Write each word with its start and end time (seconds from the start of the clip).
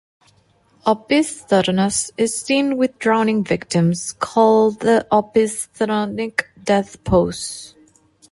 Opisthotonus 0.87 2.09
is 2.17 2.35
seen 2.35 2.75
with 2.77 2.97
drowning 2.97 3.43
victims- 3.43 4.13
called 4.13 4.79
the 4.79 5.05
"Opisthotonic 5.11 6.45
Death 6.65 7.03
Pose". 7.03 7.75